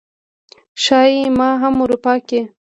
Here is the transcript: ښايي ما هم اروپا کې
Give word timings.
ښايي 0.83 1.21
ما 1.37 1.49
هم 1.61 1.75
اروپا 1.83 2.13
کې 2.27 2.41